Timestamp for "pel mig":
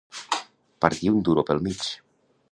1.51-1.85